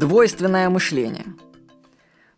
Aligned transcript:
Двойственное 0.00 0.70
мышление. 0.70 1.26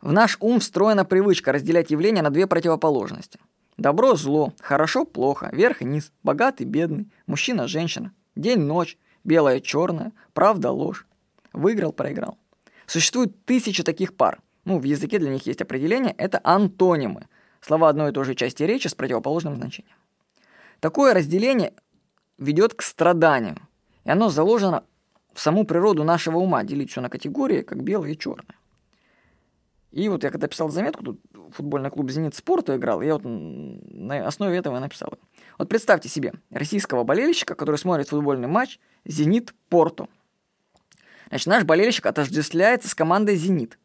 В 0.00 0.10
наш 0.10 0.36
ум 0.40 0.58
встроена 0.58 1.04
привычка 1.04 1.52
разделять 1.52 1.92
явления 1.92 2.20
на 2.20 2.30
две 2.30 2.48
противоположности. 2.48 3.38
Добро, 3.76 4.16
зло, 4.16 4.52
хорошо, 4.60 5.04
плохо, 5.04 5.48
верх 5.52 5.80
и 5.80 5.84
низ, 5.84 6.10
богатый, 6.24 6.64
бедный, 6.64 7.08
мужчина, 7.28 7.68
женщина, 7.68 8.12
день, 8.34 8.58
ночь, 8.58 8.98
белое, 9.22 9.60
черное, 9.60 10.10
правда, 10.32 10.72
ложь. 10.72 11.06
Выиграл, 11.52 11.92
проиграл. 11.92 12.36
Существует 12.86 13.44
тысячи 13.44 13.84
таких 13.84 14.16
пар. 14.16 14.40
Ну, 14.64 14.80
в 14.80 14.82
языке 14.82 15.20
для 15.20 15.30
них 15.30 15.46
есть 15.46 15.62
определение, 15.62 16.16
это 16.18 16.40
антонимы. 16.42 17.28
Слова 17.60 17.90
одной 17.90 18.10
и 18.10 18.12
той 18.12 18.24
же 18.24 18.34
части 18.34 18.64
речи 18.64 18.88
с 18.88 18.96
противоположным 18.96 19.54
значением. 19.54 19.94
Такое 20.80 21.14
разделение 21.14 21.74
ведет 22.38 22.74
к 22.74 22.82
страданию. 22.82 23.56
И 24.02 24.10
оно 24.10 24.30
заложено 24.30 24.82
саму 25.40 25.64
природу 25.64 26.04
нашего 26.04 26.38
ума 26.38 26.64
делить 26.64 26.90
все 26.90 27.00
на 27.00 27.08
категории, 27.08 27.62
как 27.62 27.82
белое 27.82 28.10
и 28.10 28.18
черное. 28.18 28.56
И 29.92 30.08
вот 30.08 30.24
я 30.24 30.30
когда 30.30 30.48
писал 30.48 30.70
заметку, 30.70 31.04
тут 31.04 31.20
футбольный 31.50 31.90
клуб 31.90 32.10
«Зенит 32.10 32.34
Спорту» 32.34 32.74
играл, 32.74 33.02
я 33.02 33.14
вот 33.14 33.22
на 33.24 34.26
основе 34.26 34.56
этого 34.56 34.78
написал. 34.78 35.12
Вот 35.58 35.68
представьте 35.68 36.08
себе 36.08 36.32
российского 36.50 37.04
болельщика, 37.04 37.54
который 37.54 37.76
смотрит 37.76 38.08
футбольный 38.08 38.48
матч 38.48 38.78
«Зенит 39.04 39.54
Порту». 39.68 40.08
Значит, 41.28 41.46
наш 41.46 41.64
болельщик 41.64 42.06
отождествляется 42.06 42.88
с 42.88 42.94
командой 42.94 43.36
«Зенит» 43.36 43.78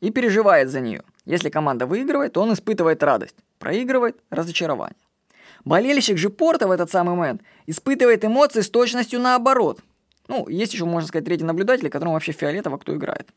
и 0.00 0.10
переживает 0.10 0.68
за 0.68 0.80
нее. 0.80 1.02
Если 1.24 1.48
команда 1.48 1.86
выигрывает, 1.86 2.34
то 2.34 2.42
он 2.42 2.52
испытывает 2.52 3.02
радость, 3.02 3.36
проигрывает– 3.58 4.18
разочарование. 4.30 4.96
Болельщик 5.64 6.18
же 6.18 6.28
Порта 6.28 6.68
в 6.68 6.72
этот 6.72 6.90
самый 6.90 7.16
момент 7.16 7.42
испытывает 7.66 8.22
эмоции 8.22 8.60
с 8.60 8.68
точностью 8.68 9.18
наоборот– 9.18 9.80
ну, 10.28 10.48
есть 10.48 10.72
еще, 10.72 10.84
можно 10.84 11.06
сказать, 11.06 11.24
третий 11.24 11.44
наблюдатель, 11.44 11.90
которому 11.90 12.14
вообще 12.14 12.32
фиолетово, 12.32 12.78
кто 12.78 12.94
играет. 12.94 13.28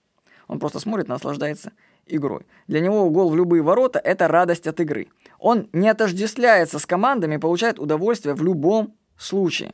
Он 0.48 0.60
просто 0.60 0.80
смотрит, 0.80 1.10
наслаждается 1.10 1.74
игрой. 2.06 2.46
Для 2.68 2.80
него 2.80 3.10
гол 3.10 3.30
в 3.30 3.36
любые 3.36 3.62
ворота– 3.62 4.00
это 4.04 4.30
радость 4.30 4.66
от 4.68 4.80
игры. 4.80 5.10
Он 5.40 5.68
не 5.74 5.90
отождествляется 5.90 6.80
с 6.80 6.86
командами 6.86 7.36
и 7.36 7.40
получает 7.40 7.80
удовольствие 7.80 8.34
в 8.34 8.42
любом 8.42 8.96
случае. 9.18 9.74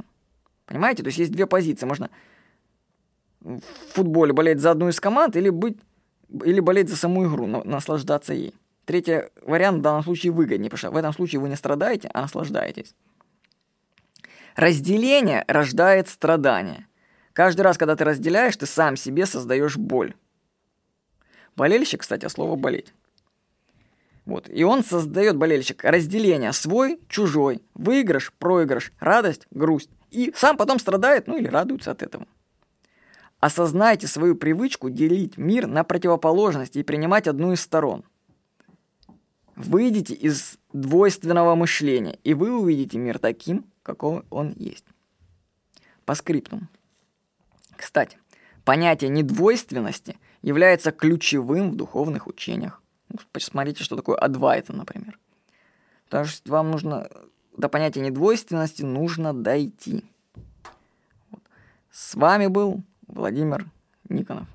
Понимаете? 0.65 1.03
То 1.03 1.07
есть 1.07 1.19
есть 1.19 1.31
две 1.31 1.45
позиции. 1.45 1.85
Можно 1.85 2.09
в 3.41 3.59
футболе 3.91 4.33
болеть 4.33 4.59
за 4.59 4.71
одну 4.71 4.89
из 4.89 4.99
команд 4.99 5.35
или, 5.35 5.49
быть, 5.49 5.77
или 6.43 6.59
болеть 6.59 6.89
за 6.89 6.95
саму 6.95 7.27
игру, 7.27 7.45
наслаждаться 7.45 8.33
ей. 8.33 8.55
Третий 8.85 9.23
вариант 9.45 9.79
в 9.79 9.81
данном 9.81 10.03
случае 10.03 10.31
выгоднее, 10.31 10.71
потому 10.71 10.77
что 10.79 10.91
в 10.91 10.97
этом 10.97 11.13
случае 11.13 11.39
вы 11.39 11.49
не 11.49 11.55
страдаете, 11.55 12.09
а 12.13 12.21
наслаждаетесь. 12.21 12.95
Разделение 14.55 15.45
рождает 15.47 16.09
страдания– 16.09 16.87
Каждый 17.33 17.61
раз, 17.61 17.77
когда 17.77 17.95
ты 17.95 18.03
разделяешь, 18.03 18.55
ты 18.55 18.67
сам 18.67 18.95
себе 18.95 19.25
создаешь 19.25 19.77
боль. 19.77 20.13
Болельщик, 21.55 22.01
кстати, 22.01 22.27
слово 22.27 22.55
болеть. 22.55 22.93
Вот. 24.25 24.49
И 24.49 24.63
он 24.63 24.83
создает 24.83 25.35
болельщик 25.35 25.83
разделение 25.83 26.53
свой, 26.53 26.99
чужой, 27.09 27.61
выигрыш, 27.73 28.31
проигрыш, 28.33 28.93
радость, 28.99 29.47
грусть. 29.51 29.89
И 30.11 30.31
сам 30.35 30.57
потом 30.57 30.79
страдает, 30.79 31.27
ну 31.27 31.37
или 31.37 31.47
радуется 31.47 31.91
от 31.91 32.03
этого. 32.03 32.27
Осознайте 33.39 34.07
свою 34.07 34.35
привычку 34.35 34.89
делить 34.89 35.37
мир 35.37 35.67
на 35.67 35.83
противоположности 35.83 36.77
и 36.77 36.83
принимать 36.83 37.27
одну 37.27 37.51
из 37.51 37.61
сторон. 37.61 38.05
Выйдите 39.55 40.13
из 40.13 40.57
двойственного 40.71 41.53
мышления, 41.55 42.17
и 42.23 42.33
вы 42.33 42.57
увидите 42.57 42.97
мир 42.97 43.19
таким, 43.19 43.65
какой 43.83 44.23
он 44.29 44.53
есть. 44.55 44.85
По 46.05 46.15
скриптум. 46.15 46.69
Кстати, 47.83 48.17
понятие 48.63 49.09
недвойственности 49.09 50.17
является 50.41 50.93
ключевым 50.93 51.71
в 51.71 51.75
духовных 51.75 52.27
учениях. 52.27 52.81
Ну, 53.09 53.17
посмотрите, 53.33 53.83
что 53.83 53.97
такое 53.97 54.15
адвайта, 54.15 54.71
например. 54.71 55.19
Потому 56.05 56.23
что 56.23 56.49
вам 56.49 56.71
нужно 56.71 57.09
до 57.57 57.67
понятия 57.67 57.99
недвойственности 57.99 58.83
нужно 58.83 59.33
дойти. 59.33 60.05
Вот. 61.29 61.41
С 61.91 62.15
вами 62.15 62.47
был 62.47 62.81
Владимир 63.07 63.69
Никонов. 64.07 64.47